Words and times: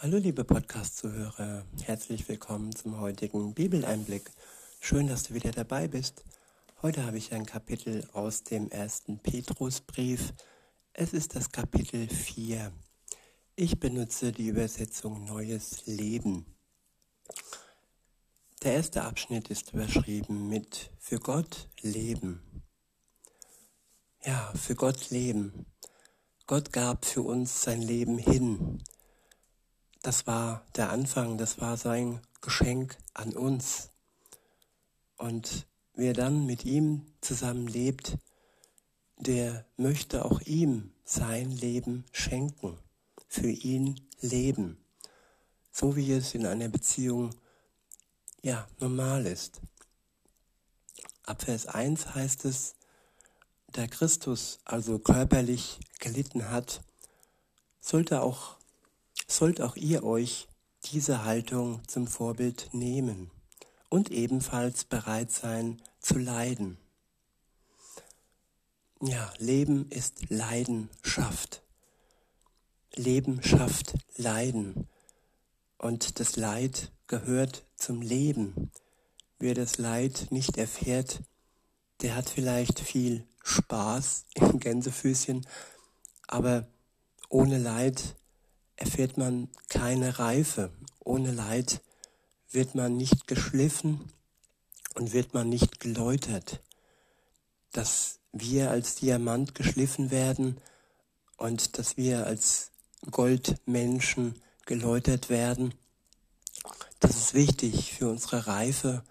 Hallo 0.00 0.16
liebe 0.16 0.44
Podcast-Zuhörer, 0.44 1.64
herzlich 1.82 2.28
willkommen 2.28 2.72
zum 2.72 3.00
heutigen 3.00 3.52
Bibeleinblick. 3.52 4.30
Schön, 4.78 5.08
dass 5.08 5.24
du 5.24 5.34
wieder 5.34 5.50
dabei 5.50 5.88
bist. 5.88 6.22
Heute 6.82 7.04
habe 7.04 7.18
ich 7.18 7.32
ein 7.32 7.44
Kapitel 7.44 8.08
aus 8.12 8.44
dem 8.44 8.70
ersten 8.70 9.18
Petrusbrief. 9.18 10.34
Es 10.92 11.12
ist 11.12 11.34
das 11.34 11.50
Kapitel 11.50 12.08
4. 12.08 12.70
Ich 13.56 13.80
benutze 13.80 14.30
die 14.30 14.46
Übersetzung 14.46 15.24
Neues 15.24 15.84
Leben. 15.86 16.46
Der 18.62 18.74
erste 18.74 19.02
Abschnitt 19.02 19.50
ist 19.50 19.72
überschrieben 19.72 20.48
mit 20.48 20.92
Für 21.00 21.18
Gott 21.18 21.68
leben. 21.80 22.62
Ja, 24.24 24.52
für 24.54 24.76
Gott 24.76 25.10
leben. 25.10 25.66
Gott 26.46 26.72
gab 26.72 27.04
für 27.04 27.22
uns 27.22 27.62
sein 27.62 27.82
Leben 27.82 28.16
hin 28.16 28.80
das 30.02 30.26
war 30.26 30.64
der 30.76 30.90
Anfang, 30.90 31.38
das 31.38 31.60
war 31.60 31.76
sein 31.76 32.20
Geschenk 32.40 32.96
an 33.14 33.32
uns. 33.32 33.90
Und 35.16 35.66
wer 35.94 36.12
dann 36.12 36.46
mit 36.46 36.64
ihm 36.64 37.06
zusammen 37.20 37.66
lebt, 37.66 38.18
der 39.16 39.64
möchte 39.76 40.24
auch 40.24 40.40
ihm 40.42 40.92
sein 41.04 41.50
Leben 41.50 42.04
schenken, 42.12 42.78
für 43.26 43.50
ihn 43.50 44.00
leben, 44.20 44.78
so 45.72 45.96
wie 45.96 46.12
es 46.12 46.34
in 46.34 46.46
einer 46.46 46.68
Beziehung 46.68 47.34
ja 48.42 48.68
normal 48.78 49.26
ist. 49.26 49.60
Ab 51.24 51.42
Vers 51.42 51.66
1 51.66 52.14
heißt 52.14 52.44
es, 52.44 52.76
der 53.74 53.88
Christus 53.88 54.60
also 54.64 54.98
körperlich 54.98 55.80
gelitten 55.98 56.50
hat, 56.50 56.82
sollte 57.80 58.22
auch 58.22 58.57
sollt 59.28 59.60
auch 59.60 59.76
ihr 59.76 60.02
euch 60.04 60.48
diese 60.92 61.24
Haltung 61.24 61.82
zum 61.86 62.06
Vorbild 62.06 62.70
nehmen 62.72 63.30
und 63.88 64.10
ebenfalls 64.10 64.84
bereit 64.84 65.30
sein 65.30 65.80
zu 66.00 66.18
leiden. 66.18 66.78
Ja, 69.00 69.32
Leben 69.38 69.88
ist 69.90 70.28
Leidenschaft. 70.28 71.62
Leben 72.94 73.42
schafft 73.42 73.94
Leiden. 74.16 74.88
Und 75.78 76.18
das 76.18 76.34
Leid 76.34 76.90
gehört 77.06 77.64
zum 77.76 78.02
Leben. 78.02 78.72
Wer 79.38 79.54
das 79.54 79.78
Leid 79.78 80.28
nicht 80.30 80.56
erfährt, 80.56 81.22
der 82.02 82.16
hat 82.16 82.28
vielleicht 82.28 82.80
viel 82.80 83.24
Spaß 83.44 84.26
im 84.34 84.58
Gänsefüßchen, 84.58 85.46
aber 86.26 86.66
ohne 87.28 87.58
Leid 87.58 88.16
erfährt 88.78 89.18
man 89.18 89.48
keine 89.68 90.18
Reife. 90.18 90.70
Ohne 91.00 91.32
Leid 91.32 91.82
wird 92.50 92.74
man 92.74 92.96
nicht 92.96 93.26
geschliffen 93.26 94.12
und 94.94 95.12
wird 95.12 95.34
man 95.34 95.48
nicht 95.48 95.80
geläutert. 95.80 96.62
Dass 97.72 98.20
wir 98.32 98.70
als 98.70 98.94
Diamant 98.94 99.54
geschliffen 99.54 100.10
werden 100.10 100.58
und 101.36 101.76
dass 101.78 101.96
wir 101.96 102.26
als 102.26 102.70
Goldmenschen 103.10 104.40
geläutert 104.64 105.28
werden, 105.28 105.74
das 107.00 107.16
ist 107.16 107.34
wichtig 107.34 107.94
für 107.94 108.08
unsere 108.08 108.46
Reife 108.46 109.04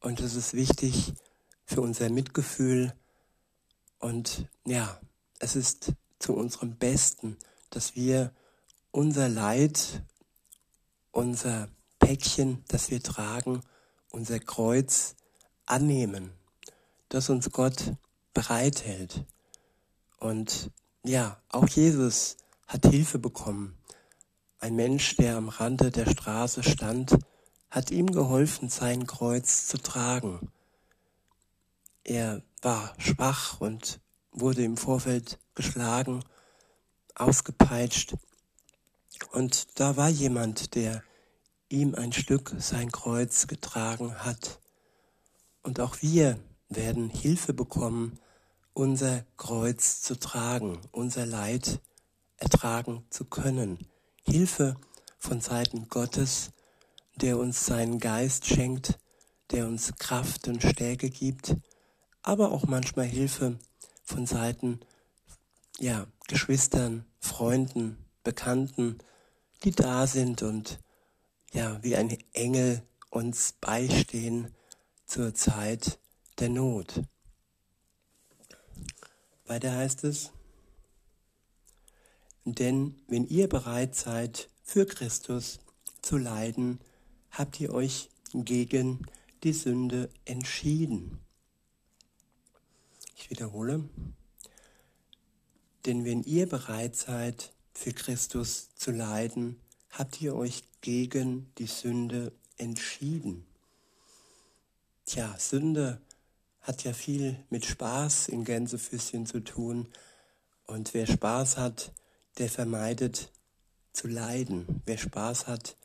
und 0.00 0.20
das 0.20 0.34
ist 0.34 0.54
wichtig 0.54 1.14
für 1.64 1.80
unser 1.80 2.08
Mitgefühl 2.10 2.94
und 3.98 4.48
ja, 4.66 4.98
es 5.38 5.56
ist 5.56 5.92
zu 6.18 6.34
unserem 6.34 6.76
Besten, 6.76 7.36
dass 7.70 7.94
wir 7.94 8.32
unser 8.92 9.28
Leid, 9.28 10.02
unser 11.12 11.68
Päckchen, 11.98 12.64
das 12.68 12.90
wir 12.90 13.02
tragen, 13.02 13.60
unser 14.10 14.40
Kreuz 14.40 15.14
annehmen, 15.66 16.32
das 17.08 17.30
uns 17.30 17.50
Gott 17.50 17.94
bereithält. 18.34 19.24
Und 20.18 20.70
ja, 21.04 21.40
auch 21.48 21.68
Jesus 21.68 22.36
hat 22.66 22.86
Hilfe 22.86 23.18
bekommen. 23.18 23.76
Ein 24.58 24.76
Mensch, 24.76 25.16
der 25.16 25.36
am 25.36 25.48
Rande 25.48 25.90
der 25.90 26.10
Straße 26.10 26.62
stand, 26.62 27.16
hat 27.70 27.90
ihm 27.90 28.10
geholfen, 28.10 28.68
sein 28.68 29.06
Kreuz 29.06 29.66
zu 29.66 29.78
tragen. 29.78 30.50
Er 32.04 32.42
war 32.62 32.92
schwach 32.98 33.60
und 33.60 34.00
wurde 34.32 34.64
im 34.64 34.76
Vorfeld 34.76 35.38
geschlagen, 35.54 36.24
ausgepeitscht. 37.14 38.14
Und 39.30 39.78
da 39.78 39.96
war 39.96 40.08
jemand, 40.08 40.74
der 40.74 41.02
ihm 41.68 41.94
ein 41.94 42.12
Stück 42.12 42.54
sein 42.58 42.90
Kreuz 42.90 43.46
getragen 43.46 44.14
hat. 44.16 44.60
Und 45.62 45.78
auch 45.80 45.96
wir 46.00 46.38
werden 46.68 47.08
Hilfe 47.10 47.54
bekommen, 47.54 48.18
unser 48.74 49.24
Kreuz 49.36 50.02
zu 50.02 50.18
tragen, 50.18 50.80
unser 50.90 51.26
Leid 51.26 51.80
ertragen 52.38 53.04
zu 53.10 53.24
können. 53.24 53.78
Hilfe 54.22 54.76
von 55.18 55.40
Seiten 55.40 55.88
Gottes, 55.88 56.50
der 57.16 57.38
uns 57.38 57.66
seinen 57.66 57.98
Geist 57.98 58.46
schenkt, 58.46 58.98
der 59.50 59.66
uns 59.66 59.92
Kraft 59.98 60.48
und 60.48 60.62
Stärke 60.62 61.10
gibt, 61.10 61.56
aber 62.22 62.52
auch 62.52 62.64
manchmal 62.64 63.06
Hilfe 63.06 63.58
von 64.02 64.26
Seiten 64.26 64.80
ja, 65.78 66.06
Geschwistern, 66.28 67.04
Freunden, 67.20 67.98
Bekannten, 68.22 68.98
die 69.62 69.72
da 69.72 70.06
sind 70.06 70.42
und 70.42 70.78
ja, 71.52 71.82
wie 71.82 71.96
ein 71.96 72.16
Engel 72.32 72.82
uns 73.10 73.54
beistehen 73.60 74.54
zur 75.06 75.34
Zeit 75.34 75.98
der 76.38 76.48
Not. 76.48 77.02
Weiter 79.46 79.72
heißt 79.72 80.04
es, 80.04 80.30
denn 82.44 82.94
wenn 83.08 83.26
ihr 83.26 83.48
bereit 83.48 83.94
seid, 83.94 84.48
für 84.62 84.86
Christus 84.86 85.58
zu 86.00 86.16
leiden, 86.16 86.78
habt 87.32 87.60
ihr 87.60 87.74
euch 87.74 88.08
gegen 88.32 89.04
die 89.42 89.52
Sünde 89.52 90.10
entschieden. 90.24 91.18
Ich 93.16 93.30
wiederhole, 93.30 93.88
denn 95.86 96.04
wenn 96.04 96.22
ihr 96.22 96.48
bereit 96.48 96.96
seid, 96.96 97.52
für 97.80 97.94
Christus 97.94 98.68
zu 98.74 98.90
leiden, 98.90 99.58
habt 99.88 100.20
ihr 100.20 100.36
euch 100.36 100.64
gegen 100.82 101.50
die 101.56 101.66
Sünde 101.66 102.30
entschieden. 102.58 103.46
Tja, 105.06 105.34
Sünde 105.38 105.98
hat 106.60 106.84
ja 106.84 106.92
viel 106.92 107.42
mit 107.48 107.64
Spaß 107.64 108.28
in 108.28 108.44
Gänsefüßchen 108.44 109.24
zu 109.24 109.40
tun. 109.40 109.88
Und 110.66 110.92
wer 110.92 111.06
Spaß 111.06 111.56
hat, 111.56 111.92
der 112.36 112.50
vermeidet 112.50 113.32
zu 113.94 114.08
leiden. 114.08 114.82
Wer 114.84 114.98
Spaß 114.98 115.46
hat, 115.46 115.78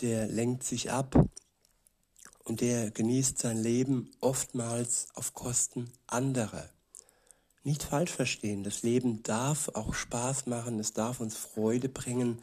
der 0.00 0.26
lenkt 0.26 0.64
sich 0.64 0.90
ab 0.90 1.14
und 2.42 2.60
der 2.60 2.90
genießt 2.90 3.38
sein 3.38 3.62
Leben 3.62 4.10
oftmals 4.20 5.06
auf 5.14 5.32
Kosten 5.32 5.92
anderer. 6.08 6.68
Nicht 7.62 7.82
falsch 7.82 8.12
verstehen, 8.12 8.64
das 8.64 8.82
Leben 8.82 9.22
darf 9.22 9.68
auch 9.74 9.92
Spaß 9.92 10.46
machen, 10.46 10.78
es 10.78 10.92
darf 10.94 11.20
uns 11.20 11.36
Freude 11.36 11.88
bringen, 11.88 12.40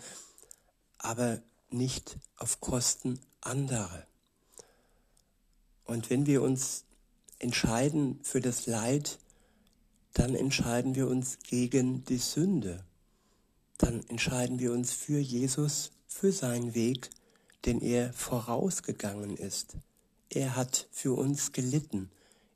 aber 1.00 1.42
nicht 1.70 2.18
auf 2.38 2.62
Kosten 2.62 3.20
anderer. 3.42 4.06
Und 5.86 6.10
wenn 6.10 6.26
wir 6.28 6.44
uns 6.44 6.84
entscheiden 7.40 8.20
für 8.22 8.42
das 8.42 8.68
Leid, 8.68 9.18
dann 10.14 10.36
entscheiden 10.36 10.96
wir 10.96 11.08
uns 11.08 11.40
gegen 11.40 12.04
die 12.06 12.18
Sünde. 12.18 12.84
Dann 13.78 14.04
entscheiden 14.08 14.60
wir 14.60 14.72
uns 14.72 14.92
für 14.94 15.20
Jesus, 15.20 15.92
für 16.08 16.32
seinen 16.32 16.74
Weg, 16.74 17.10
den 17.66 17.82
er 17.82 18.12
vorausgegangen 18.14 19.38
ist. 19.38 19.78
Er 20.30 20.56
hat 20.56 20.88
für 20.92 21.14
uns 21.14 21.52
gelitten. 21.52 22.10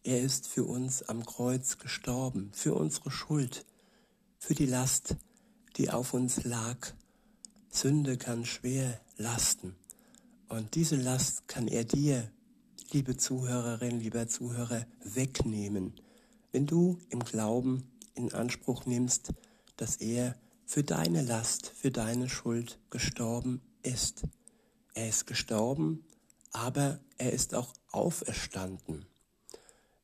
Er 0.03 0.19
ist 0.19 0.47
für 0.47 0.63
uns 0.63 1.03
am 1.03 1.23
Kreuz 1.25 1.77
gestorben, 1.77 2.49
für 2.53 2.73
unsere 2.73 3.11
Schuld, 3.11 3.65
für 4.39 4.55
die 4.55 4.65
Last, 4.65 5.15
die 5.77 5.91
auf 5.91 6.15
uns 6.15 6.43
lag. 6.43 6.93
Sünde 7.69 8.17
kann 8.17 8.45
schwer 8.45 8.99
lasten. 9.17 9.75
Und 10.49 10.73
diese 10.73 10.95
Last 10.95 11.47
kann 11.47 11.67
er 11.67 11.83
dir, 11.83 12.31
liebe 12.91 13.15
Zuhörerin, 13.15 13.99
lieber 13.99 14.27
Zuhörer, 14.27 14.87
wegnehmen, 15.03 15.93
wenn 16.51 16.65
du 16.65 16.97
im 17.09 17.19
Glauben 17.19 17.87
in 18.15 18.33
Anspruch 18.33 18.87
nimmst, 18.87 19.33
dass 19.77 19.97
er 19.97 20.35
für 20.65 20.83
deine 20.83 21.21
Last, 21.21 21.67
für 21.67 21.91
deine 21.91 22.27
Schuld 22.27 22.79
gestorben 22.89 23.61
ist. 23.83 24.23
Er 24.95 25.09
ist 25.09 25.27
gestorben, 25.27 26.03
aber 26.51 26.99
er 27.19 27.33
ist 27.33 27.53
auch 27.53 27.73
auferstanden. 27.91 29.05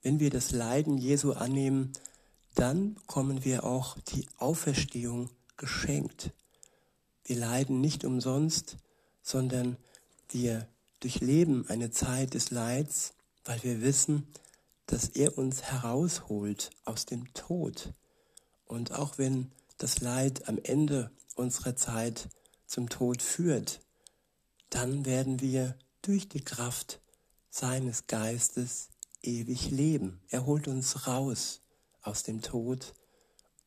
Wenn 0.08 0.22
wir 0.22 0.30
das 0.30 0.52
Leiden 0.52 0.98
Jesu 0.98 1.34
annehmen, 1.34 1.92
dann 2.56 2.94
bekommen 2.94 3.44
wir 3.44 3.66
auch 3.66 3.98
die 4.00 4.26
Auferstehung 4.38 5.30
geschenkt. 5.58 6.32
Wir 7.26 7.36
leiden 7.36 7.82
nicht 7.82 8.06
umsonst, 8.06 8.78
sondern 9.22 9.76
wir 10.30 10.66
durchleben 11.02 11.68
eine 11.68 11.92
Zeit 11.92 12.36
des 12.36 12.52
Leids, 12.52 13.16
weil 13.44 13.62
wir 13.64 13.82
wissen, 13.82 14.26
dass 14.86 15.10
er 15.10 15.38
uns 15.38 15.64
herausholt 15.64 16.70
aus 16.86 17.06
dem 17.06 17.34
Tod. 17.34 17.92
Und 18.64 18.94
auch 18.94 19.18
wenn 19.18 19.52
das 19.78 20.00
Leid 20.00 20.48
am 20.48 20.58
Ende 20.64 21.12
unserer 21.36 21.76
Zeit 21.76 22.30
zum 22.66 22.88
Tod 22.88 23.22
führt, 23.22 23.82
dann 24.70 25.06
werden 25.06 25.42
wir 25.42 25.78
durch 26.02 26.30
die 26.30 26.46
Kraft 26.46 27.02
seines 27.50 28.08
Geistes 28.08 28.88
ewig 29.22 29.72
leben. 29.72 30.22
Er 30.30 30.46
holt 30.46 30.68
uns 30.68 31.08
raus 31.08 31.62
aus 32.02 32.24
dem 32.24 32.42
Tod 32.42 32.94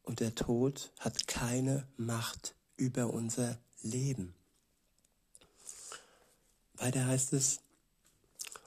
und 0.03 0.21
der 0.21 0.35
Tod 0.35 0.93
hat 0.99 1.27
keine 1.29 1.87
Macht 1.97 2.55
über 2.77 3.13
unser 3.13 3.59
Leben. 3.83 4.35
Weiter 6.75 7.07
heißt 7.07 7.33
es, 7.35 7.61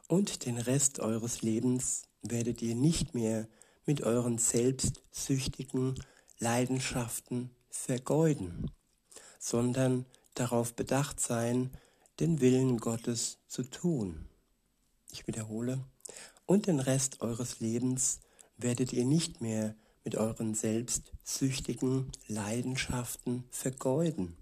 und 0.07 0.45
den 0.45 0.57
Rest 0.57 0.99
eures 0.99 1.41
Lebens 1.41 2.03
werdet 2.21 2.61
ihr 2.61 2.75
nicht 2.75 3.15
mehr 3.15 3.47
mit 3.85 4.01
euren 4.01 4.37
selbstsüchtigen 4.37 5.95
Leidenschaften 6.39 7.49
vergeuden, 7.69 8.71
sondern 9.39 10.05
darauf 10.35 10.75
bedacht 10.75 11.19
sein, 11.19 11.71
den 12.19 12.41
Willen 12.41 12.77
Gottes 12.77 13.39
zu 13.47 13.63
tun. 13.63 14.27
Ich 15.11 15.25
wiederhole, 15.27 15.83
und 16.45 16.67
den 16.67 16.79
Rest 16.79 17.21
eures 17.21 17.59
Lebens 17.59 18.19
werdet 18.57 18.93
ihr 18.93 19.05
nicht 19.05 19.41
mehr 19.41 19.75
mit 20.03 20.15
euren 20.15 20.53
selbstsüchtigen 20.53 22.11
Leidenschaften 22.27 23.45
vergeuden, 23.49 24.37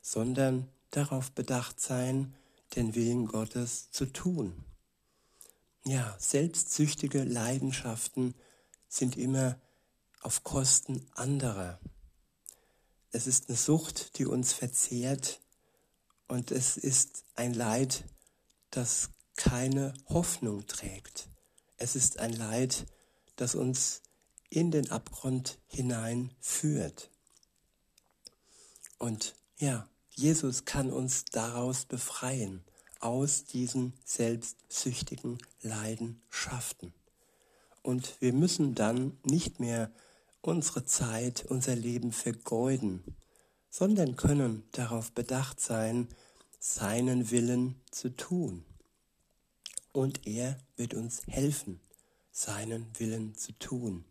sondern 0.00 0.68
darauf 0.90 1.32
bedacht 1.32 1.80
sein, 1.80 2.34
den 2.74 2.94
Willen 2.94 3.26
Gottes 3.26 3.90
zu 3.90 4.06
tun. 4.06 4.64
Ja, 5.84 6.16
selbstsüchtige 6.18 7.24
Leidenschaften 7.24 8.34
sind 8.88 9.16
immer 9.16 9.60
auf 10.20 10.42
Kosten 10.42 11.06
anderer. 11.14 11.80
Es 13.12 13.26
ist 13.26 13.48
eine 13.48 13.56
Sucht, 13.56 14.18
die 14.18 14.26
uns 14.26 14.52
verzehrt 14.52 15.40
und 16.28 16.50
es 16.50 16.76
ist 16.76 17.24
ein 17.34 17.54
Leid, 17.54 18.04
das 18.70 19.10
keine 19.36 19.94
Hoffnung 20.08 20.66
trägt. 20.66 21.28
Es 21.76 21.96
ist 21.96 22.18
ein 22.18 22.32
Leid, 22.32 22.86
das 23.36 23.54
uns 23.54 24.02
in 24.48 24.70
den 24.70 24.90
Abgrund 24.90 25.58
hinein 25.66 26.32
führt. 26.40 27.10
Und 28.98 29.34
ja, 29.58 29.88
Jesus 30.10 30.64
kann 30.64 30.90
uns 30.90 31.26
daraus 31.26 31.84
befreien 31.84 32.64
aus 33.00 33.44
diesen 33.44 33.92
selbstsüchtigen 34.04 35.38
Leidenschaften. 35.60 36.94
Und 37.82 38.20
wir 38.20 38.32
müssen 38.32 38.74
dann 38.74 39.18
nicht 39.22 39.60
mehr 39.60 39.92
unsere 40.40 40.84
Zeit, 40.84 41.44
unser 41.46 41.76
Leben 41.76 42.12
vergeuden, 42.12 43.16
sondern 43.68 44.16
können 44.16 44.66
darauf 44.72 45.12
bedacht 45.12 45.60
sein, 45.60 46.08
seinen 46.58 47.30
Willen 47.30 47.80
zu 47.90 48.08
tun. 48.16 48.64
Und 49.96 50.26
er 50.26 50.58
wird 50.76 50.92
uns 50.92 51.22
helfen, 51.26 51.80
seinen 52.30 52.86
Willen 52.98 53.34
zu 53.34 53.52
tun. 53.52 54.04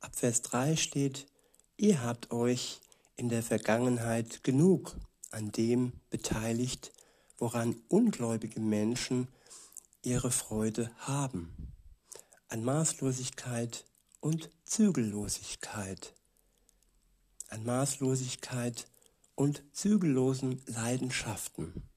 Ab 0.00 0.16
Vers 0.16 0.42
3 0.42 0.74
steht, 0.74 1.28
ihr 1.76 2.02
habt 2.02 2.32
euch 2.32 2.80
in 3.14 3.28
der 3.28 3.44
Vergangenheit 3.44 4.42
genug 4.42 4.96
an 5.30 5.52
dem 5.52 5.92
beteiligt, 6.10 6.92
woran 7.38 7.80
ungläubige 7.86 8.58
Menschen 8.58 9.28
ihre 10.02 10.32
Freude 10.32 10.90
haben, 10.98 11.72
an 12.48 12.64
Maßlosigkeit 12.64 13.84
und 14.18 14.50
Zügellosigkeit, 14.64 16.12
an 17.50 17.64
Maßlosigkeit 17.64 18.88
und 19.36 19.62
zügellosen 19.72 20.60
Leidenschaften, 20.66 21.88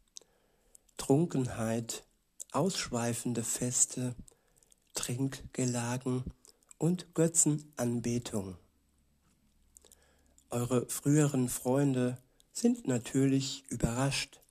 Trunkenheit, 0.98 2.04
ausschweifende 2.51 3.44
Feste, 3.44 4.16
Trinkgelagen 4.94 6.24
und 6.78 7.13
Götzenanbetung. 7.13 8.57
Eure 10.50 10.88
früheren 10.90 11.48
Freunde 11.50 12.18
sind 12.51 12.88
natürlich 12.88 13.63
überrascht, 13.69 14.42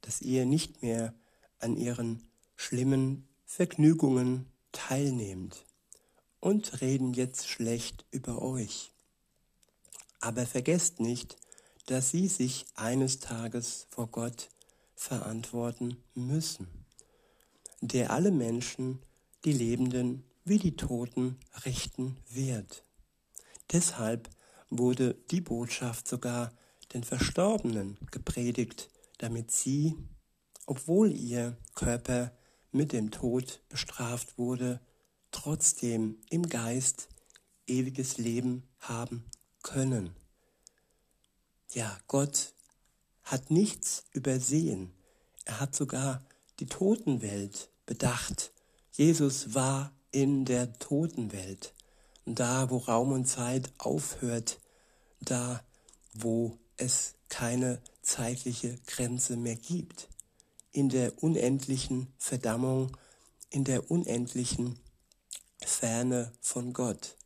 dass 0.00 0.22
ihr 0.22 0.46
nicht 0.46 0.82
mehr 0.82 1.14
an 1.58 1.76
ihren 1.76 2.28
schlimmen 2.56 3.28
Vergnügungen 3.44 4.46
teilnehmt 4.72 5.64
und 6.38 6.80
reden 6.80 7.12
jetzt 7.12 7.48
schlecht 7.48 8.06
über 8.10 8.40
euch. 8.42 8.92
Aber 10.20 10.46
vergesst 10.46 11.00
nicht, 11.00 11.36
dass 11.86 12.10
sie 12.10 12.28
sich 12.28 12.66
eines 12.76 13.18
Tages 13.18 13.86
vor 13.90 14.06
Gott 14.08 14.50
verantworten 14.94 15.96
müssen, 16.14 16.79
der 17.80 18.10
alle 18.10 18.30
Menschen, 18.30 19.00
die 19.44 19.52
Lebenden 19.52 20.24
wie 20.44 20.58
die 20.58 20.76
Toten, 20.76 21.38
richten 21.64 22.16
wird. 22.28 22.84
Deshalb 23.72 24.28
wurde 24.68 25.14
die 25.30 25.40
Botschaft 25.40 26.08
sogar 26.08 26.52
den 26.92 27.04
Verstorbenen 27.04 27.98
gepredigt, 28.10 28.90
damit 29.18 29.50
sie, 29.50 29.96
obwohl 30.66 31.12
ihr 31.12 31.56
Körper 31.74 32.32
mit 32.72 32.92
dem 32.92 33.10
Tod 33.10 33.62
bestraft 33.68 34.38
wurde, 34.38 34.80
trotzdem 35.30 36.18
im 36.30 36.48
Geist 36.48 37.08
ewiges 37.66 38.18
Leben 38.18 38.64
haben 38.80 39.24
können. 39.62 40.14
Ja, 41.72 41.96
Gott 42.08 42.54
hat 43.22 43.50
nichts 43.50 44.04
übersehen. 44.12 44.92
Er 45.44 45.60
hat 45.60 45.74
sogar 45.74 46.24
die 46.60 46.66
Totenwelt 46.66 47.70
bedacht. 47.86 48.52
Jesus 48.92 49.54
war 49.54 49.92
in 50.12 50.44
der 50.44 50.78
Totenwelt, 50.78 51.74
da 52.26 52.70
wo 52.70 52.76
Raum 52.76 53.12
und 53.12 53.26
Zeit 53.26 53.72
aufhört, 53.78 54.60
da 55.20 55.64
wo 56.12 56.58
es 56.76 57.14
keine 57.28 57.80
zeitliche 58.02 58.78
Grenze 58.86 59.36
mehr 59.36 59.56
gibt, 59.56 60.08
in 60.72 60.88
der 60.88 61.22
unendlichen 61.22 62.12
Verdammung, 62.18 62.96
in 63.50 63.64
der 63.64 63.90
unendlichen 63.90 64.78
Ferne 65.64 66.32
von 66.40 66.72
Gott. 66.72 67.16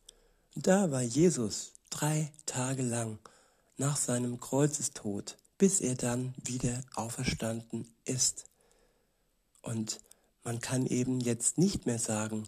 Da 0.55 0.91
war 0.91 1.01
Jesus 1.01 1.73
drei 1.89 2.31
Tage 2.45 2.83
lang 2.83 3.19
nach 3.77 3.97
seinem 3.97 4.39
Kreuzestod, 4.39 5.37
bis 5.57 5.81
er 5.81 5.95
dann 5.95 6.33
wieder 6.43 6.83
auferstanden 6.95 7.87
ist. 8.05 8.45
Und 9.65 9.99
man 10.43 10.61
kann 10.61 10.85
eben 10.85 11.19
jetzt 11.19 11.57
nicht 11.57 11.87
mehr 11.87 11.99
sagen, 11.99 12.47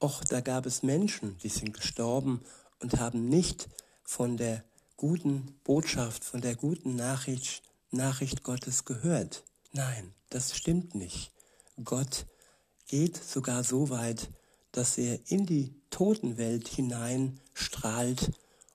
Och, 0.00 0.22
da 0.24 0.40
gab 0.40 0.66
es 0.66 0.82
Menschen, 0.82 1.38
die 1.38 1.48
sind 1.48 1.72
gestorben 1.72 2.42
und 2.78 3.00
haben 3.00 3.28
nicht 3.28 3.68
von 4.04 4.36
der 4.36 4.62
guten 4.96 5.58
Botschaft, 5.64 6.24
von 6.24 6.40
der 6.40 6.54
guten 6.54 6.94
Nachricht, 6.94 7.62
Nachricht 7.90 8.44
Gottes 8.44 8.84
gehört. 8.84 9.44
Nein, 9.72 10.14
das 10.28 10.56
stimmt 10.56 10.94
nicht. 10.94 11.32
Gott 11.82 12.26
geht 12.86 13.16
sogar 13.16 13.64
so 13.64 13.88
weit, 13.88 14.30
dass 14.70 14.98
er 14.98 15.18
in 15.30 15.46
die 15.46 15.74
Totenwelt 15.90 16.68
hinein 16.68 17.40
strahlt 17.54 18.30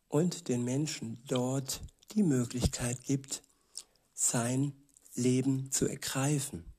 und 0.10 0.48
den 0.48 0.64
Menschen 0.64 1.24
dort 1.28 1.82
die 2.14 2.24
Möglichkeit 2.24 3.04
gibt, 3.04 3.44
sein 4.14 4.74
Leben 5.14 5.72
zu 5.72 5.88
ergreifen, 5.88 6.73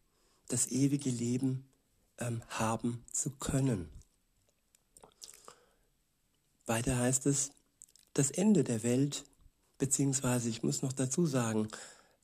das 0.48 0.68
ewige 0.68 1.10
Leben 1.10 1.66
ähm, 2.18 2.42
haben 2.48 3.04
zu 3.12 3.30
können. 3.30 3.88
Weiter 6.66 6.98
heißt 6.98 7.26
es, 7.26 7.50
das 8.14 8.30
Ende 8.30 8.64
der 8.64 8.82
Welt, 8.82 9.24
beziehungsweise 9.78 10.48
ich 10.48 10.62
muss 10.62 10.82
noch 10.82 10.92
dazu 10.92 11.26
sagen, 11.26 11.68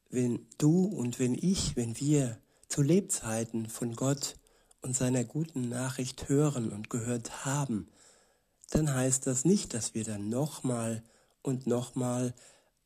wenn 0.08 0.46
du 0.58 0.84
und 0.84 1.18
wenn 1.18 1.34
ich, 1.34 1.76
wenn 1.76 1.98
wir 1.98 2.38
zu 2.68 2.82
Lebzeiten 2.82 3.68
von 3.68 3.94
Gott 3.96 4.36
und 4.82 4.96
seiner 4.96 5.24
guten 5.24 5.68
Nachricht 5.68 6.28
hören 6.28 6.72
und 6.72 6.90
gehört 6.90 7.44
haben, 7.44 7.88
dann 8.70 8.94
heißt 8.94 9.26
das 9.26 9.44
nicht, 9.44 9.74
dass 9.74 9.94
wir 9.94 10.04
dann 10.04 10.28
nochmal 10.28 11.02
und 11.42 11.66
nochmal 11.66 12.34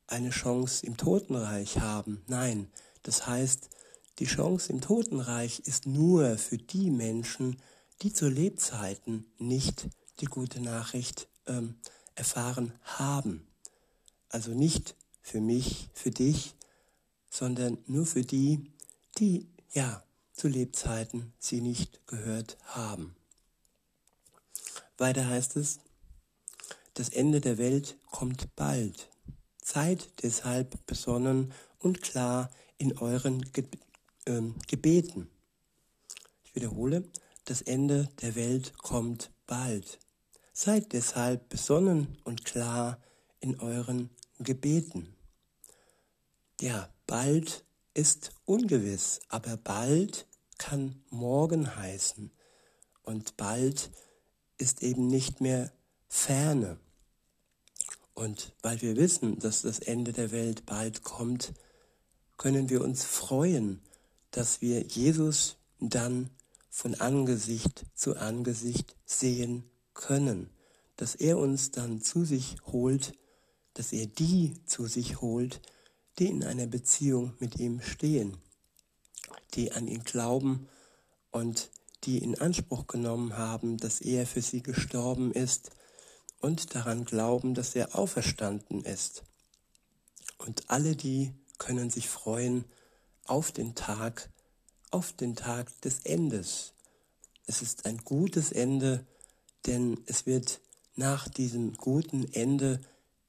eine 0.07 0.31
Chance 0.31 0.87
im 0.87 0.97
Totenreich 0.97 1.79
haben. 1.79 2.23
Nein, 2.27 2.69
das 3.03 3.27
heißt, 3.27 3.69
die 4.19 4.27
Chance 4.27 4.73
im 4.73 4.81
Totenreich 4.81 5.61
ist 5.61 5.87
nur 5.87 6.39
für 6.39 6.59
die 6.59 6.91
Menschen, 6.91 7.57
die 8.03 8.13
zu 8.13 8.29
Lebzeiten 8.29 9.27
nicht 9.39 9.89
die 10.21 10.27
gute 10.27 10.61
Nachricht 10.61 11.29
ähm, 11.47 11.77
erfahren 12.15 12.73
haben. 12.83 13.47
Also 14.29 14.53
nicht 14.53 14.95
für 15.21 15.41
mich, 15.41 15.89
für 15.95 16.11
dich, 16.11 16.55
sondern 17.31 17.79
nur 17.87 18.07
für 18.07 18.23
die, 18.23 18.71
die, 19.19 19.49
ja, 19.73 20.05
zu 20.33 20.49
Lebzeiten 20.49 21.33
sie 21.39 21.61
nicht 21.61 22.07
gehört 22.07 22.59
haben. 22.65 23.17
Weiter 24.99 25.29
heißt 25.29 25.57
es, 25.57 25.81
das 26.95 27.09
Ende 27.09 27.41
der 27.41 27.59
Welt 27.59 27.97
kommt 28.11 28.55
bald. 28.55 29.09
Seid 29.63 30.23
deshalb 30.23 30.87
besonnen 30.87 31.53
und 31.79 32.03
klar 32.03 32.51
in 32.79 32.97
euren 32.99 33.41
Ge 33.53 33.65
äh, 34.27 34.41
Gebeten. 34.67 35.31
Ich 36.45 36.55
wiederhole, 36.55 37.05
das 37.45 37.63
Ende 37.63 38.09
der 38.23 38.35
Welt 38.35 38.79
kommt 38.79 39.31
bald. 39.47 39.99
Seid 40.53 40.93
deshalb 40.93 41.49
besonnen 41.49 42.17
und 42.25 42.45
klar 42.45 43.01
in 43.41 43.59
euren 43.61 44.11
Gebeten. 44.39 45.15
Ja, 46.61 46.89
bald 47.07 47.65
ist 47.93 48.31
ungewiss, 48.45 49.21
aber 49.29 49.57
bald 49.57 50.27
kann 50.59 51.03
morgen 51.11 51.77
heißen 51.77 52.31
und 53.03 53.37
bald 53.37 53.91
ist 54.57 54.83
eben 54.83 55.07
nicht 55.07 55.41
mehr 55.41 55.73
ferne. 56.09 56.79
Und 58.15 58.55
weil 58.63 58.81
wir 58.81 58.97
wissen, 58.97 59.39
dass 59.41 59.63
das 59.63 59.81
Ende 59.81 60.13
der 60.13 60.31
Welt 60.31 60.65
bald 60.67 61.03
kommt, 61.03 61.53
können 62.37 62.71
wir 62.71 62.83
uns 62.83 63.05
freuen, 63.05 63.83
dass 64.37 64.61
wir 64.61 64.83
Jesus 64.83 65.57
dann 65.79 66.29
von 66.69 66.97
Angesicht 66.97 67.87
zu 67.95 68.17
Angesicht 68.17 68.97
sehen 69.05 69.63
können, 69.95 70.51
dass 70.97 71.15
er 71.15 71.39
uns 71.39 71.71
dann 71.71 72.01
zu 72.01 72.25
sich 72.25 72.57
holt, 72.67 73.13
dass 73.75 73.93
er 73.93 74.07
die 74.07 74.55
zu 74.67 74.87
sich 74.87 75.21
holt, 75.21 75.61
die 76.19 76.27
in 76.27 76.43
einer 76.43 76.67
Beziehung 76.67 77.35
mit 77.39 77.61
ihm 77.61 77.81
stehen, 77.81 78.37
die 79.55 79.71
an 79.71 79.87
ihn 79.87 80.03
glauben 80.03 80.69
und 81.31 81.71
die 82.03 82.19
in 82.19 82.37
Anspruch 82.37 82.89
genommen 82.89 83.37
haben, 83.37 83.77
dass 83.77 84.01
er 84.01 84.27
für 84.27 84.43
sie 84.43 84.65
gestorben 84.65 85.31
ist 85.31 85.71
und 86.41 86.75
daran 86.75 87.05
glauben, 87.05 87.55
dass 87.55 87.77
er 87.77 87.95
auferstanden 87.97 88.85
ist. 88.85 89.23
Und 90.39 90.71
alle 90.71 90.97
die 90.97 91.33
können 91.59 91.89
sich 91.89 92.09
freuen 92.09 92.65
auf 93.25 93.53
den 93.53 93.75
Tag, 93.75 94.31
auf 94.91 95.13
den 95.13 95.37
Tag 95.37 95.81
des 95.83 96.01
Endes. 96.01 96.73
Es 97.47 97.63
ist 97.63 97.87
ein 97.87 97.99
gutes 97.99 98.53
Ende, 98.53 99.07
denn 99.67 100.01
es 100.07 100.27
wird 100.27 100.61
nach 100.95 101.29
diesem 101.29 101.75
guten 101.75 102.33
Ende 102.33 102.81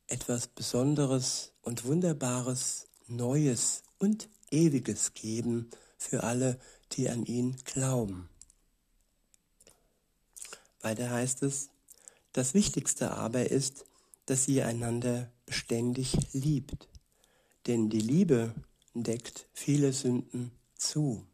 etwas 0.08 0.48
Besonderes 0.48 1.52
und 1.62 1.86
Wunderbares, 1.86 2.88
Neues 3.08 3.84
und 3.98 4.30
Ewiges 4.52 5.14
geben 5.14 5.70
für 5.98 6.24
alle, 6.24 6.60
die 6.92 7.10
an 7.10 7.26
ihn 7.26 7.58
glauben. 7.66 8.30
Weiter 10.82 11.10
heißt 11.10 11.44
es, 11.44 11.70
das 12.34 12.54
Wichtigste 12.54 13.12
aber 13.12 13.50
ist, 13.50 13.86
dass 14.26 14.48
ihr 14.48 14.68
einander 14.68 15.32
beständig 15.46 16.16
liebt, 16.34 16.88
denn 17.66 17.90
die 17.90 18.02
Liebe 18.02 18.54
deckt 19.04 19.48
viele 19.54 19.92
Sünden 19.94 20.52
zu. 20.76 21.26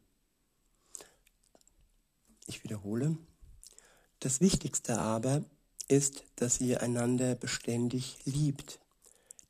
Ich 2.47 2.63
wiederhole, 2.63 3.17
das 4.19 4.41
Wichtigste 4.41 4.97
aber 4.97 5.43
ist, 5.87 6.23
dass 6.35 6.59
ihr 6.59 6.81
einander 6.81 7.35
beständig 7.35 8.17
liebt, 8.25 8.79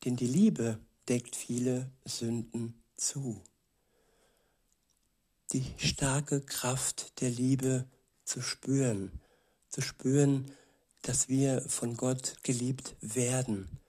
denn 0.04 0.16
die 0.16 0.28
Liebe 0.28 0.80
deckt 1.08 1.36
viele 1.36 1.90
Sünden 2.06 2.82
zu. 2.96 3.42
Die 5.54 5.66
starke 5.78 6.42
Kraft 6.42 7.22
der 7.22 7.30
Liebe 7.30 7.86
zu 8.24 8.42
spüren, 8.42 9.12
zu 9.70 9.82
spüren, 9.82 10.52
dass 11.02 11.30
wir 11.30 11.62
von 11.62 11.98
Gott 11.98 12.36
geliebt 12.44 12.96
werden. 13.02 13.80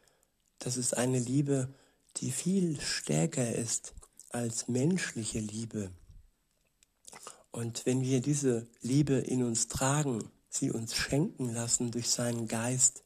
Das 0.59 0.77
ist 0.77 0.97
eine 0.97 1.19
Liebe, 1.19 1.73
die 2.19 2.31
viel 2.31 2.81
stärker 2.81 3.55
ist 3.55 3.95
als 4.33 4.69
menschliche 4.69 5.39
Liebe. 5.39 5.91
Und 7.51 7.85
wenn 7.87 8.01
wir 8.03 8.21
diese 8.21 8.67
Liebe 8.81 9.15
in 9.15 9.43
uns 9.43 9.69
tragen, 9.69 10.31
sie 10.49 10.71
uns 10.71 10.95
schenken 10.95 11.53
lassen 11.53 11.91
durch 11.91 12.09
seinen 12.09 12.49
Geist, 12.49 13.03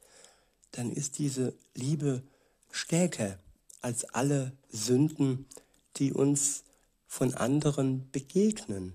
dann 0.71 0.91
ist 0.91 1.19
diese 1.19 1.53
Liebe 1.75 2.23
stärker 2.71 3.37
als 3.81 4.05
alle 4.05 4.53
Sünden, 4.69 5.45
die 5.97 6.13
uns 6.13 6.63
von 7.07 7.33
anderen 7.33 8.09
begegnen. 8.11 8.93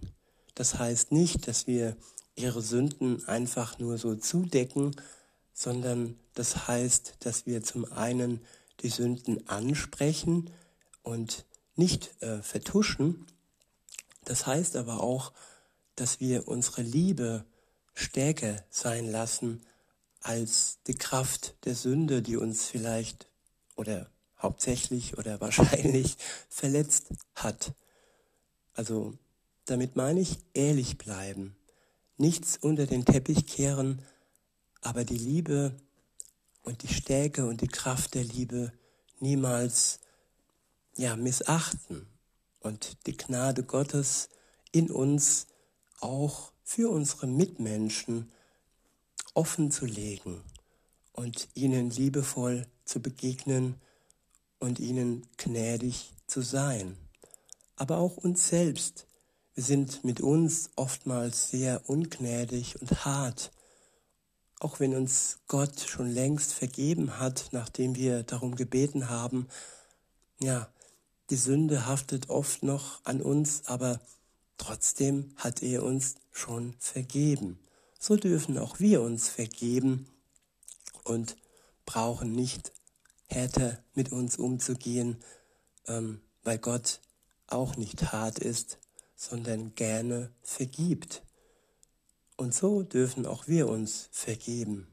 Das 0.55 0.79
heißt 0.79 1.13
nicht, 1.13 1.49
dass 1.49 1.67
wir 1.67 1.97
ihre 2.37 2.63
Sünden 2.63 3.27
einfach 3.27 3.79
nur 3.79 3.99
so 3.99 4.15
zudecken, 4.15 4.95
sondern 5.55 6.19
das 6.35 6.67
heißt, 6.67 7.17
dass 7.21 7.47
wir 7.47 7.63
zum 7.63 7.91
einen 7.93 8.41
die 8.81 8.89
Sünden 8.89 9.47
ansprechen 9.49 10.51
und 11.03 11.45
nicht 11.83 12.23
äh, 12.23 12.43
vertuschen. 12.43 13.27
Das 14.25 14.47
heißt 14.47 14.77
aber 14.77 15.03
auch, 15.03 15.33
dass 15.97 16.21
wir 16.21 16.47
unsere 16.47 16.83
Liebe 16.83 17.45
stärker 17.93 18.63
sein 18.71 19.11
lassen 19.11 19.67
als 20.21 20.79
die 20.87 20.95
Kraft 20.95 21.57
der 21.65 21.75
Sünde, 21.75 22.23
die 22.23 22.37
uns 22.37 22.67
vielleicht 22.67 23.27
oder 23.75 24.09
hauptsächlich 24.39 25.19
oder 25.19 25.41
wahrscheinlich 25.47 26.17
verletzt 26.49 27.09
hat. 27.35 27.73
Also 28.75 29.19
damit 29.65 29.97
meine 29.97 30.21
ich 30.21 30.39
ehrlich 30.55 30.99
bleiben, 30.99 31.57
nichts 32.17 32.57
unter 32.57 32.87
den 32.87 33.05
Teppich 33.05 33.47
kehren, 33.47 34.03
aber 34.83 35.05
die 35.05 35.19
Liebe 35.19 35.75
und 36.63 36.85
die 36.85 36.95
Stärke 36.95 37.45
und 37.45 37.61
die 37.61 37.69
Kraft 37.69 38.15
der 38.15 38.23
Liebe 38.23 38.73
niemals 39.19 39.99
ja 40.97 41.17
missachten 41.17 42.07
und 42.61 43.07
die 43.07 43.17
Gnade 43.17 43.63
Gottes 43.63 44.29
in 44.73 44.91
uns 44.91 45.47
auch 46.01 46.53
für 46.63 46.91
unsere 46.91 47.27
Mitmenschen 47.27 48.31
offen 49.35 49.71
zu 49.71 49.87
legen 49.87 50.43
und 51.13 51.49
ihnen 51.55 51.91
liebevoll 51.91 52.67
zu 52.85 53.01
begegnen 53.01 53.77
und 54.59 54.79
ihnen 54.79 55.27
gnädig 55.37 56.13
zu 56.27 56.41
sein. 56.41 56.97
Aber 57.77 57.99
auch 57.99 58.17
uns 58.17 58.49
selbst. 58.49 59.07
Wir 59.55 59.65
sind 59.65 60.05
mit 60.05 60.21
uns 60.21 60.71
oftmals 60.77 61.51
sehr 61.51 61.89
ungnädig 61.89 62.81
und 62.81 63.05
hart, 63.05 63.51
auch 64.61 64.81
wenn 64.81 64.95
uns 64.95 65.41
Gott 65.47 65.81
schon 65.81 66.09
längst 66.09 66.55
vergeben 66.55 67.19
hat, 67.19 67.49
nachdem 67.53 67.97
wir 67.97 68.23
darum 68.23 68.55
gebeten 68.55 69.11
haben. 69.11 69.49
Ja, 70.41 70.71
die 71.33 71.37
Sünde 71.37 71.87
haftet 71.87 72.31
oft 72.31 72.63
noch 72.63 73.05
an 73.05 73.21
uns, 73.21 73.63
aber 73.67 73.99
Trotzdem 74.63 75.33
hat 75.35 75.61
er 75.61 75.83
uns 75.83 76.15
schon 76.31 76.75
vergeben. 76.79 77.59
So 77.99 78.15
dürfen 78.15 78.57
auch 78.59 78.79
wir 78.79 79.03
uns 79.03 79.29
vergeben 79.29 80.07
und 81.03 81.37
brauchen 81.85 82.31
nicht 82.31 82.71
härter 83.27 83.83
mit 83.95 84.13
uns 84.13 84.37
umzugehen, 84.37 85.17
ähm, 85.89 86.21
weil 86.45 86.59
Gott 86.59 87.01
auch 87.49 87.77
nicht 87.77 88.13
hart 88.13 88.39
ist, 88.39 88.79
sondern 89.17 89.75
gerne 89.75 90.31
vergibt. 90.45 91.25
Und 92.37 92.55
so 92.55 92.85
dürfen 92.85 93.27
auch 93.27 93.49
wir 93.49 93.69
uns 93.69 94.11
vergeben. 94.13 94.87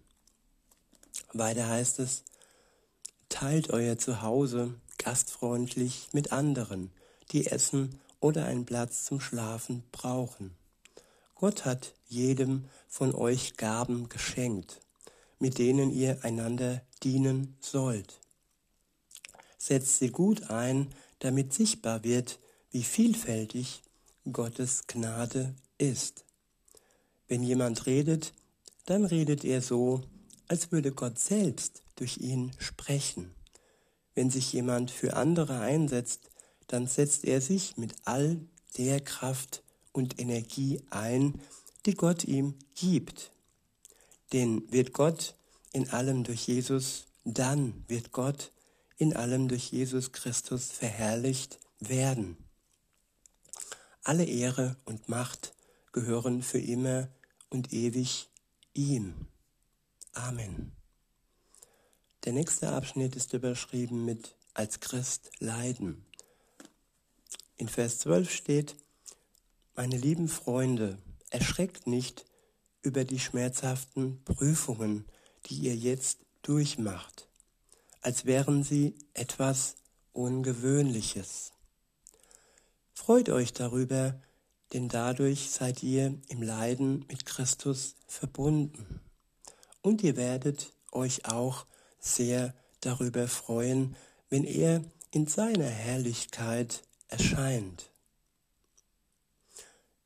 Weiter 1.32 1.68
heißt 1.68 2.00
es, 2.00 2.24
teilt 3.30 3.70
euer 3.70 4.00
Zuhause 4.00 4.74
gastfreundlich 5.00 6.10
mit 6.14 6.32
anderen, 6.32 6.92
die 7.32 7.48
essen 7.48 8.00
oder 8.20 8.46
einen 8.46 8.66
Platz 8.66 9.06
zum 9.06 9.20
Schlafen 9.20 9.84
brauchen. 9.92 10.56
Gott 11.36 11.66
hat 11.66 11.94
jedem 12.08 12.66
von 12.88 13.16
euch 13.16 13.58
Gaben 13.58 14.10
geschenkt, 14.10 14.82
mit 15.40 15.58
denen 15.58 15.92
ihr 15.92 16.24
einander 16.24 16.82
dienen 17.02 17.58
sollt. 17.62 18.20
Setzt 19.58 20.00
sie 20.00 20.12
gut 20.12 20.50
ein, 20.50 20.94
damit 21.20 21.54
sichtbar 21.54 22.04
wird, 22.04 22.40
wie 22.72 22.84
vielfältig 22.84 23.82
Gottes 24.32 24.86
Gnade 24.88 25.56
ist. 25.78 26.26
Wenn 27.28 27.44
jemand 27.44 27.86
redet, 27.86 28.34
dann 28.86 29.06
redet 29.06 29.44
er 29.44 29.62
so, 29.62 30.02
als 30.48 30.72
würde 30.72 30.92
Gott 30.92 31.20
selbst 31.20 31.84
durch 31.96 32.18
ihn 32.18 32.52
sprechen. 32.58 33.34
Wenn 34.20 34.30
sich 34.30 34.52
jemand 34.52 34.92
für 34.92 35.16
andere 35.16 35.62
einsetzt, 35.62 36.30
dann 36.68 36.88
setzt 36.88 37.24
er 37.24 37.40
sich 37.40 37.78
mit 37.78 37.96
all 38.04 38.42
der 38.78 39.00
Kraft 39.00 39.64
und 39.94 40.20
Energie 40.20 40.82
ein, 40.90 41.40
die 41.86 41.94
Gott 41.94 42.26
ihm 42.26 42.56
gibt. 42.76 43.32
Denn 44.34 44.70
wird 44.74 44.92
Gott 44.92 45.36
in 45.72 45.90
allem 45.92 46.26
durch 46.26 46.48
Jesus, 46.48 47.06
dann 47.24 47.86
wird 47.88 48.12
Gott 48.12 48.52
in 48.98 49.16
allem 49.16 49.48
durch 49.48 49.72
Jesus 49.72 50.12
Christus 50.12 50.66
verherrlicht 50.66 51.58
werden. 51.80 52.36
Alle 54.04 54.26
Ehre 54.26 54.76
und 54.84 55.08
Macht 55.08 55.54
gehören 55.94 56.42
für 56.42 56.60
immer 56.60 57.08
und 57.50 57.72
ewig 57.72 58.28
ihm. 58.74 59.28
Amen. 60.12 60.79
Der 62.30 62.36
nächste 62.36 62.70
Abschnitt 62.70 63.16
ist 63.16 63.34
überschrieben 63.34 64.06
mit 64.06 64.36
als 64.54 64.80
Christ 64.80 65.32
leiden. 65.40 66.06
In 67.58 67.68
Vers 67.68 67.98
12 67.98 68.32
steht, 68.32 68.76
meine 69.74 69.98
lieben 69.98 70.28
Freunde, 70.28 71.00
erschreckt 71.32 71.88
nicht 71.88 72.26
über 72.84 73.04
die 73.04 73.18
schmerzhaften 73.18 74.24
Prüfungen, 74.26 75.06
die 75.48 75.56
ihr 75.56 75.76
jetzt 75.76 76.20
durchmacht, 76.44 77.28
als 78.02 78.26
wären 78.26 78.64
sie 78.64 78.94
etwas 79.16 79.74
Ungewöhnliches. 80.14 81.50
Freut 82.94 83.30
euch 83.30 83.54
darüber, 83.54 84.22
denn 84.74 84.88
dadurch 84.88 85.50
seid 85.50 85.82
ihr 85.82 86.22
im 86.28 86.44
Leiden 86.44 87.06
mit 87.08 87.26
Christus 87.26 87.96
verbunden. 88.06 89.02
Und 89.82 90.04
ihr 90.04 90.16
werdet 90.16 90.74
euch 90.92 91.26
auch 91.26 91.66
sehr 92.00 92.54
darüber 92.82 93.28
freuen, 93.28 93.96
wenn 94.30 94.44
er 94.44 94.84
in 95.12 95.28
seiner 95.28 95.68
Herrlichkeit 95.68 96.84
erscheint. 97.08 97.92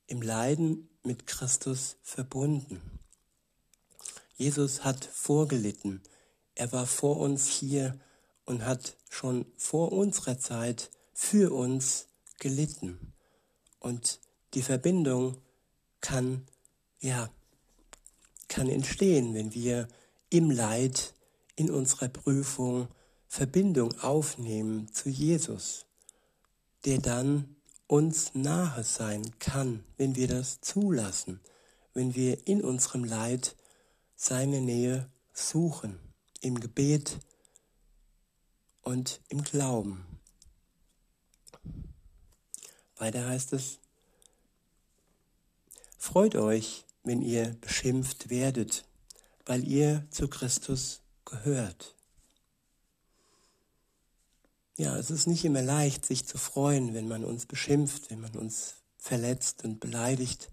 Im 0.07 0.21
Leiden 0.21 0.89
mit 1.03 1.27
Christus 1.27 1.97
verbunden. 2.01 2.81
Jesus 4.35 4.83
hat 4.83 5.05
vorgelitten. 5.05 6.01
Er 6.55 6.71
war 6.71 6.85
vor 6.85 7.17
uns 7.17 7.47
hier 7.47 7.99
und 8.45 8.65
hat 8.65 8.95
schon 9.09 9.45
vor 9.57 9.91
unserer 9.91 10.39
Zeit 10.39 10.89
für 11.13 11.53
uns 11.53 12.07
gelitten. 12.39 13.13
Und 13.79 14.19
die 14.53 14.61
Verbindung 14.61 15.37
kann, 16.01 16.45
ja, 16.99 17.29
kann 18.47 18.69
entstehen, 18.69 19.33
wenn 19.33 19.53
wir 19.53 19.87
im 20.29 20.51
Leid, 20.51 21.13
in 21.55 21.69
unserer 21.71 22.09
Prüfung 22.09 22.87
Verbindung 23.27 23.99
aufnehmen 23.99 24.93
zu 24.93 25.09
Jesus, 25.09 25.85
der 26.85 26.99
dann 26.99 27.55
uns 27.87 28.33
nahe 28.33 28.83
sein 28.83 29.37
kann, 29.39 29.83
wenn 29.97 30.15
wir 30.15 30.27
das 30.27 30.61
zulassen, 30.61 31.39
wenn 31.93 32.15
wir 32.15 32.47
in 32.47 32.63
unserem 32.63 33.03
Leid 33.03 33.55
seine 34.15 34.61
Nähe 34.61 35.09
suchen, 35.33 35.99
im 36.41 36.59
Gebet 36.59 37.19
und 38.81 39.21
im 39.29 39.43
Glauben. 39.43 40.05
Weiter 42.97 43.27
heißt 43.27 43.53
es, 43.53 43.79
Freut 45.97 46.35
euch, 46.35 46.83
wenn 47.03 47.21
ihr 47.21 47.55
beschimpft 47.61 48.29
werdet, 48.29 48.83
weil 49.45 49.65
ihr 49.65 50.05
zu 50.09 50.27
Christus 50.27 51.02
gehört. 51.25 51.95
Ja, 54.77 54.97
es 54.97 55.11
ist 55.11 55.27
nicht 55.27 55.45
immer 55.45 55.61
leicht, 55.61 56.05
sich 56.05 56.25
zu 56.25 56.37
freuen, 56.37 56.93
wenn 56.93 57.07
man 57.07 57.23
uns 57.23 57.45
beschimpft, 57.45 58.09
wenn 58.09 58.21
man 58.21 58.35
uns 58.35 58.75
verletzt 58.97 59.63
und 59.63 59.79
beleidigt. 59.79 60.49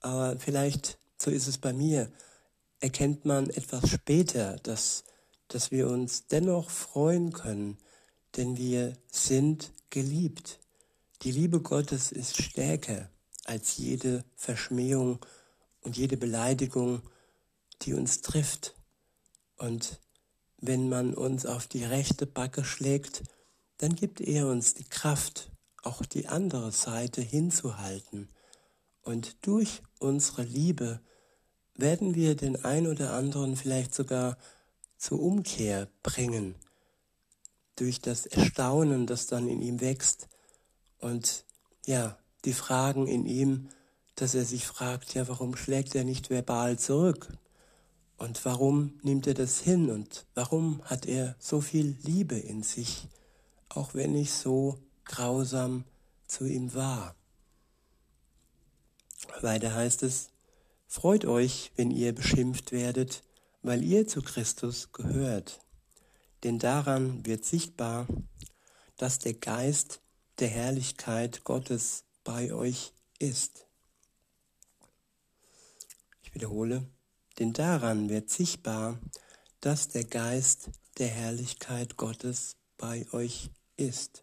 Aber 0.00 0.38
vielleicht, 0.38 0.98
so 1.16 1.30
ist 1.30 1.46
es 1.46 1.56
bei 1.58 1.72
mir, 1.72 2.12
erkennt 2.80 3.24
man 3.24 3.48
etwas 3.48 3.88
später, 3.88 4.56
dass, 4.64 5.04
dass 5.48 5.70
wir 5.70 5.88
uns 5.88 6.26
dennoch 6.26 6.68
freuen 6.68 7.32
können, 7.32 7.78
denn 8.36 8.56
wir 8.56 8.96
sind 9.10 9.72
geliebt. 9.88 10.58
Die 11.22 11.30
Liebe 11.30 11.60
Gottes 11.60 12.12
ist 12.12 12.42
stärker 12.42 13.08
als 13.44 13.76
jede 13.76 14.24
Verschmähung 14.34 15.24
und 15.80 15.96
jede 15.96 16.16
Beleidigung, 16.16 17.02
die 17.82 17.94
uns 17.94 18.20
trifft. 18.20 18.74
Und 19.62 20.00
wenn 20.58 20.88
man 20.88 21.14
uns 21.14 21.46
auf 21.46 21.68
die 21.68 21.84
rechte 21.84 22.26
Backe 22.26 22.64
schlägt, 22.64 23.22
dann 23.78 23.94
gibt 23.94 24.20
er 24.20 24.48
uns 24.48 24.74
die 24.74 24.82
Kraft, 24.82 25.52
auch 25.84 26.04
die 26.04 26.26
andere 26.26 26.72
Seite 26.72 27.20
hinzuhalten. 27.20 28.28
Und 29.02 29.36
durch 29.46 29.80
unsere 30.00 30.42
Liebe 30.42 31.00
werden 31.76 32.16
wir 32.16 32.34
den 32.34 32.64
ein 32.64 32.88
oder 32.88 33.12
anderen 33.12 33.54
vielleicht 33.54 33.94
sogar 33.94 34.36
zur 34.98 35.20
Umkehr 35.20 35.86
bringen, 36.02 36.56
durch 37.76 38.00
das 38.00 38.26
Erstaunen, 38.26 39.06
das 39.06 39.28
dann 39.28 39.48
in 39.48 39.62
ihm 39.62 39.80
wächst 39.80 40.28
und 40.98 41.44
ja, 41.86 42.18
die 42.44 42.52
Fragen 42.52 43.06
in 43.06 43.26
ihm, 43.26 43.68
dass 44.16 44.34
er 44.34 44.44
sich 44.44 44.66
fragt, 44.66 45.14
ja, 45.14 45.28
warum 45.28 45.54
schlägt 45.54 45.94
er 45.94 46.02
nicht 46.02 46.30
verbal 46.30 46.80
zurück? 46.80 47.28
Und 48.16 48.44
warum 48.44 48.98
nimmt 49.02 49.26
er 49.26 49.34
das 49.34 49.60
hin? 49.60 49.90
Und 49.90 50.26
warum 50.34 50.82
hat 50.84 51.06
er 51.06 51.34
so 51.38 51.60
viel 51.60 51.96
Liebe 52.02 52.38
in 52.38 52.62
sich, 52.62 53.08
auch 53.68 53.94
wenn 53.94 54.14
ich 54.14 54.32
so 54.32 54.78
grausam 55.04 55.84
zu 56.26 56.44
ihm 56.44 56.74
war? 56.74 57.16
Weiter 59.40 59.74
heißt 59.74 60.02
es, 60.02 60.30
freut 60.86 61.24
euch, 61.24 61.72
wenn 61.76 61.90
ihr 61.90 62.14
beschimpft 62.14 62.72
werdet, 62.72 63.22
weil 63.62 63.82
ihr 63.82 64.06
zu 64.06 64.22
Christus 64.22 64.92
gehört. 64.92 65.60
Denn 66.44 66.58
daran 66.58 67.24
wird 67.24 67.44
sichtbar, 67.44 68.06
dass 68.96 69.18
der 69.18 69.34
Geist 69.34 70.00
der 70.38 70.48
Herrlichkeit 70.48 71.44
Gottes 71.44 72.04
bei 72.24 72.52
euch 72.52 72.92
ist. 73.18 73.66
Ich 76.22 76.34
wiederhole, 76.34 76.86
denn 77.38 77.52
daran 77.52 78.08
wird 78.08 78.30
sichtbar, 78.30 78.98
dass 79.60 79.88
der 79.88 80.04
Geist 80.04 80.70
der 80.98 81.08
Herrlichkeit 81.08 81.96
Gottes 81.96 82.56
bei 82.76 83.06
euch 83.12 83.50
ist. 83.76 84.22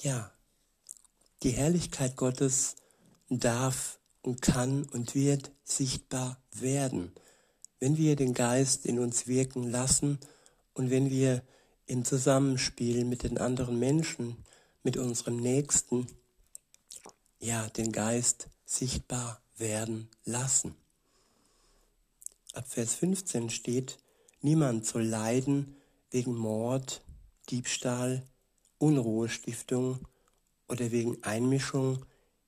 Ja, 0.00 0.32
die 1.42 1.50
Herrlichkeit 1.50 2.16
Gottes 2.16 2.76
darf 3.28 3.98
und 4.22 4.42
kann 4.42 4.84
und 4.84 5.14
wird 5.14 5.52
sichtbar 5.62 6.40
werden, 6.52 7.12
wenn 7.80 7.96
wir 7.96 8.16
den 8.16 8.34
Geist 8.34 8.86
in 8.86 8.98
uns 8.98 9.26
wirken 9.26 9.64
lassen 9.64 10.18
und 10.74 10.90
wenn 10.90 11.10
wir 11.10 11.42
im 11.86 12.04
Zusammenspiel 12.04 13.04
mit 13.04 13.22
den 13.22 13.38
anderen 13.38 13.78
Menschen, 13.78 14.36
mit 14.82 14.96
unserem 14.96 15.36
Nächsten, 15.36 16.06
ja, 17.40 17.68
den 17.68 17.92
Geist 17.92 18.48
sichtbar 18.64 19.40
werden 19.56 20.08
lassen. 20.24 20.74
Ab 22.58 22.66
Vers 22.66 22.96
15 22.96 23.50
steht, 23.50 23.98
niemand 24.40 24.84
soll 24.84 25.04
leiden 25.04 25.76
wegen 26.10 26.34
Mord, 26.34 27.04
Diebstahl, 27.50 28.26
Unruhestiftung 28.78 30.08
oder 30.66 30.90
wegen 30.90 31.22
Einmischung 31.22 32.04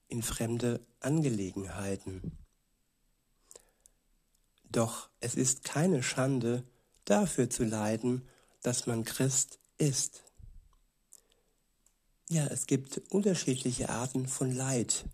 in 0.09 0.25
fremde 0.25 0.85
Angelegenheiten. 0.99 2.37
Doch 4.64 5.11
es 5.20 5.37
ist 5.37 5.62
keine 5.62 6.03
Schande, 6.03 6.64
dafür 7.05 7.49
zu 7.49 7.62
leiden, 7.62 8.27
dass 8.62 8.88
man 8.88 9.05
Christ 9.05 9.61
ist. 9.79 10.25
Ja, 12.29 12.49
es 12.49 12.66
gibt 12.66 13.01
unterschiedliche 13.11 13.90
Arten 13.90 14.27
von 14.27 14.51
Leid. 14.51 15.05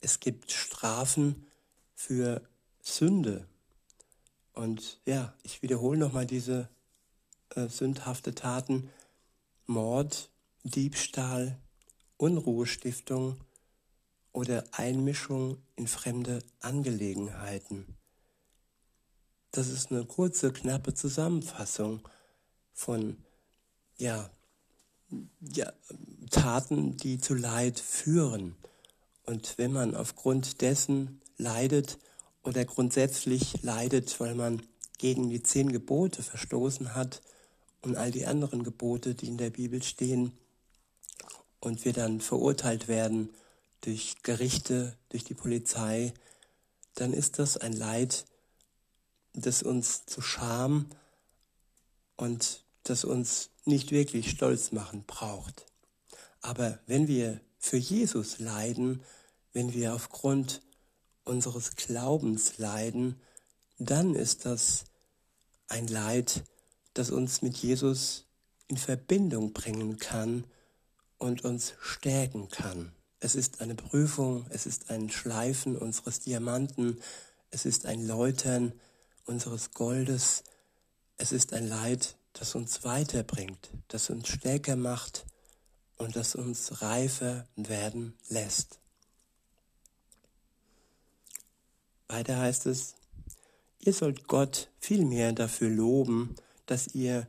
Es 0.00 0.20
gibt 0.20 0.52
Strafen 0.52 1.46
für 1.94 2.40
Sünde. 2.80 3.49
Und 4.52 5.00
ja, 5.06 5.34
ich 5.42 5.62
wiederhole 5.62 5.98
nochmal 5.98 6.26
diese 6.26 6.68
äh, 7.54 7.68
sündhafte 7.68 8.34
Taten. 8.34 8.90
Mord, 9.66 10.30
Diebstahl, 10.64 11.58
Unruhestiftung 12.16 13.40
oder 14.32 14.64
Einmischung 14.72 15.62
in 15.76 15.86
fremde 15.86 16.40
Angelegenheiten. 16.60 17.96
Das 19.52 19.68
ist 19.68 19.90
eine 19.90 20.04
kurze, 20.04 20.52
knappe 20.52 20.94
Zusammenfassung 20.94 22.08
von 22.72 23.16
ja, 23.96 24.30
ja, 25.40 25.72
Taten, 26.30 26.96
die 26.96 27.18
zu 27.18 27.34
Leid 27.34 27.80
führen. 27.80 28.54
Und 29.24 29.58
wenn 29.58 29.72
man 29.72 29.94
aufgrund 29.94 30.60
dessen 30.60 31.20
leidet 31.36 31.98
oder 32.50 32.64
grundsätzlich 32.64 33.62
leidet, 33.62 34.18
weil 34.18 34.34
man 34.34 34.60
gegen 34.98 35.30
die 35.30 35.40
zehn 35.40 35.70
Gebote 35.70 36.20
verstoßen 36.20 36.96
hat 36.96 37.22
und 37.80 37.96
all 37.96 38.10
die 38.10 38.26
anderen 38.26 38.64
Gebote, 38.64 39.14
die 39.14 39.28
in 39.28 39.38
der 39.38 39.50
Bibel 39.50 39.84
stehen, 39.84 40.32
und 41.60 41.84
wir 41.84 41.92
dann 41.92 42.20
verurteilt 42.20 42.88
werden 42.88 43.28
durch 43.82 44.16
Gerichte, 44.24 44.96
durch 45.10 45.22
die 45.22 45.34
Polizei, 45.34 46.12
dann 46.94 47.12
ist 47.12 47.38
das 47.38 47.56
ein 47.56 47.72
Leid, 47.72 48.24
das 49.32 49.62
uns 49.62 50.04
zu 50.06 50.20
Scham 50.20 50.86
und 52.16 52.64
das 52.82 53.04
uns 53.04 53.50
nicht 53.64 53.92
wirklich 53.92 54.28
stolz 54.28 54.72
machen 54.72 55.04
braucht. 55.06 55.66
Aber 56.40 56.80
wenn 56.88 57.06
wir 57.06 57.40
für 57.60 57.76
Jesus 57.76 58.40
leiden, 58.40 59.04
wenn 59.52 59.72
wir 59.72 59.94
aufgrund 59.94 60.62
unseres 61.24 61.76
Glaubens 61.76 62.58
leiden, 62.58 63.20
dann 63.78 64.14
ist 64.14 64.46
das 64.46 64.84
ein 65.68 65.86
Leid, 65.86 66.44
das 66.94 67.10
uns 67.10 67.42
mit 67.42 67.56
Jesus 67.56 68.26
in 68.68 68.76
Verbindung 68.76 69.52
bringen 69.52 69.98
kann 69.98 70.44
und 71.18 71.44
uns 71.44 71.74
stärken 71.80 72.48
kann. 72.48 72.92
Es 73.20 73.34
ist 73.34 73.60
eine 73.60 73.74
Prüfung, 73.74 74.46
es 74.50 74.66
ist 74.66 74.90
ein 74.90 75.10
Schleifen 75.10 75.76
unseres 75.76 76.20
Diamanten, 76.20 77.00
es 77.50 77.66
ist 77.66 77.86
ein 77.86 78.06
Läutern 78.06 78.72
unseres 79.26 79.72
Goldes, 79.72 80.42
es 81.16 81.32
ist 81.32 81.52
ein 81.52 81.68
Leid, 81.68 82.16
das 82.32 82.54
uns 82.54 82.84
weiterbringt, 82.84 83.70
das 83.88 84.08
uns 84.10 84.28
stärker 84.28 84.76
macht 84.76 85.26
und 85.98 86.16
das 86.16 86.34
uns 86.34 86.80
reifer 86.80 87.46
werden 87.56 88.16
lässt. 88.28 88.79
Weiter 92.10 92.38
heißt 92.38 92.66
es, 92.66 92.96
ihr 93.78 93.92
sollt 93.92 94.26
Gott 94.26 94.68
vielmehr 94.80 95.32
dafür 95.32 95.70
loben, 95.70 96.34
dass 96.66 96.94
ihr 96.94 97.28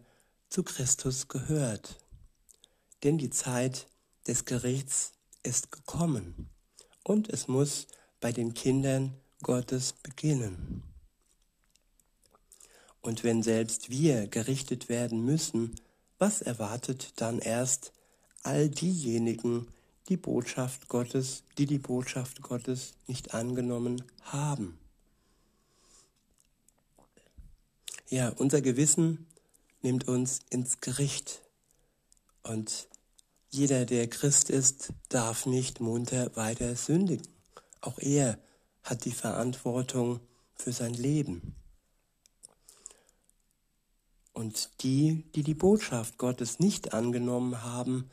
zu 0.50 0.64
Christus 0.64 1.28
gehört. 1.28 2.00
Denn 3.04 3.18
die 3.18 3.30
Zeit 3.30 3.88
des 4.28 4.46
Gerichts 4.46 5.14
ist 5.44 5.72
gekommen 5.72 6.50
und 7.04 7.30
es 7.30 7.48
muss 7.48 7.88
bei 8.20 8.32
den 8.32 8.54
Kindern 8.54 9.16
Gottes 9.44 9.94
beginnen. 9.94 10.84
Und 13.02 13.24
wenn 13.24 13.42
selbst 13.42 13.90
wir 13.90 14.28
gerichtet 14.28 14.90
werden 14.90 15.24
müssen, 15.24 15.76
was 16.20 16.42
erwartet 16.42 17.14
dann 17.16 17.40
erst 17.40 17.94
all 18.44 18.70
diejenigen, 18.70 19.68
die 20.10 20.18
Botschaft 20.18 20.88
Gottes, 20.88 21.44
die 21.58 21.66
die 21.66 21.80
Botschaft 21.80 22.42
Gottes 22.42 22.94
nicht 23.08 23.34
angenommen 23.34 24.04
haben? 24.22 24.78
Ja, 28.08 28.30
unser 28.30 28.62
Gewissen 28.62 29.26
nimmt 29.82 30.08
uns 30.08 30.40
ins 30.50 30.82
Gericht. 30.82 31.42
Und 32.44 32.88
jeder, 33.50 33.86
der 33.86 34.10
Christ 34.10 34.50
ist, 34.50 34.94
darf 35.10 35.46
nicht 35.46 35.80
munter 35.80 36.36
weiter 36.36 36.76
sündigen. 36.76 37.28
Auch 37.80 38.00
er 38.00 38.38
hat 38.84 39.06
die 39.06 39.12
Verantwortung 39.12 40.20
für 40.56 40.72
sein 40.72 40.94
Leben. 40.94 41.56
Und 44.34 44.70
die, 44.84 45.26
die 45.36 45.44
die 45.44 45.54
Botschaft 45.54 46.18
Gottes 46.18 46.60
nicht 46.60 46.94
angenommen 46.94 47.64
haben, 47.64 48.10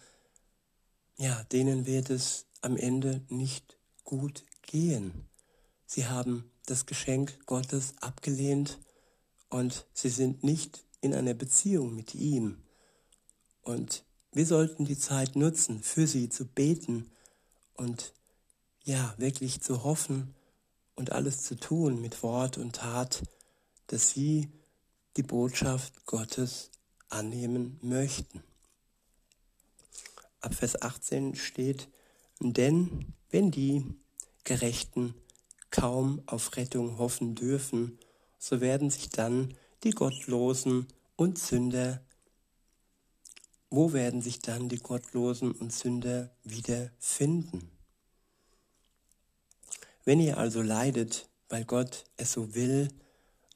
ja, 1.18 1.44
denen 1.52 1.84
wird 1.84 2.10
es 2.10 2.46
am 2.60 2.76
Ende 2.76 3.22
nicht 3.28 3.76
gut 4.04 4.44
gehen. 4.62 5.28
Sie 5.84 6.06
haben 6.06 6.50
das 6.66 6.86
Geschenk 6.86 7.46
Gottes 7.46 7.94
abgelehnt 8.00 8.78
und 9.50 9.86
sie 9.92 10.10
sind 10.10 10.44
nicht 10.44 10.84
in 11.00 11.14
einer 11.14 11.34
Beziehung 11.34 11.94
mit 11.94 12.14
ihm. 12.14 12.62
Und 13.62 14.04
wir 14.32 14.46
sollten 14.46 14.84
die 14.84 14.98
Zeit 14.98 15.36
nutzen, 15.36 15.82
für 15.82 16.06
sie 16.06 16.28
zu 16.28 16.46
beten 16.46 17.10
und 17.74 18.14
ja, 18.84 19.14
wirklich 19.18 19.60
zu 19.60 19.84
hoffen 19.84 20.34
und 20.94 21.12
alles 21.12 21.42
zu 21.42 21.56
tun 21.56 22.00
mit 22.00 22.22
Wort 22.22 22.58
und 22.58 22.76
Tat, 22.76 23.22
dass 23.88 24.10
sie 24.10 24.50
die 25.16 25.22
Botschaft 25.22 26.06
Gottes 26.06 26.70
annehmen 27.08 27.78
möchten. 27.82 28.42
Ab 30.40 30.54
Vers 30.54 30.80
18 30.80 31.34
steht, 31.34 31.88
denn 32.40 33.12
wenn 33.30 33.50
die 33.50 33.84
Gerechten 34.44 35.14
kaum 35.70 36.22
auf 36.26 36.56
Rettung 36.56 36.98
hoffen 36.98 37.34
dürfen, 37.34 37.98
so 38.38 38.60
werden 38.60 38.90
sich 38.90 39.10
dann 39.10 39.54
die 39.84 39.90
Gottlosen 39.90 40.86
und 41.16 41.38
Sünder, 41.38 42.00
wo 43.70 43.92
werden 43.92 44.22
sich 44.22 44.40
dann 44.40 44.68
die 44.68 44.78
Gottlosen 44.78 45.52
und 45.52 45.72
Sünder 45.72 46.30
wiederfinden? 46.44 47.70
Wenn 50.04 50.20
ihr 50.20 50.38
also 50.38 50.62
leidet, 50.62 51.28
weil 51.48 51.64
Gott 51.64 52.04
es 52.16 52.32
so 52.32 52.54
will, 52.54 52.88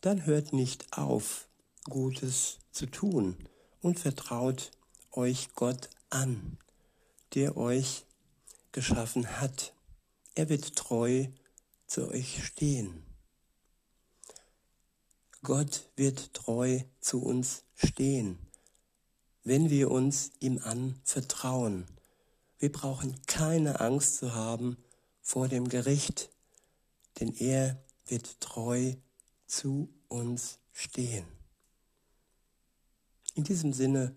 dann 0.02 0.26
hört 0.26 0.52
nicht 0.52 0.98
auf, 0.98 1.48
Gutes 1.84 2.58
zu 2.70 2.86
tun 2.86 3.36
und 3.80 3.98
vertraut 3.98 4.70
euch 5.12 5.54
Gott 5.54 5.90
an, 6.10 6.58
der 7.34 7.56
euch 7.56 8.04
geschaffen 8.72 9.40
hat. 9.40 9.74
Er 10.34 10.48
wird 10.48 10.76
treu 10.76 11.26
zu 11.86 12.08
euch 12.08 12.44
stehen. 12.44 13.02
Gott 15.42 15.90
wird 15.96 16.34
treu 16.34 16.80
zu 17.00 17.22
uns 17.22 17.64
stehen, 17.74 18.38
wenn 19.42 19.70
wir 19.70 19.90
uns 19.90 20.30
ihm 20.38 20.58
anvertrauen. 20.58 21.86
Wir 22.58 22.70
brauchen 22.70 23.20
keine 23.26 23.80
Angst 23.80 24.16
zu 24.16 24.34
haben 24.34 24.76
vor 25.20 25.48
dem 25.48 25.68
Gericht, 25.68 26.30
denn 27.18 27.34
er 27.34 27.82
wird 28.06 28.40
treu 28.40 28.94
zu 29.46 29.92
uns 30.08 30.58
stehen. 30.70 31.26
In 33.34 33.44
diesem 33.44 33.72
Sinne 33.72 34.16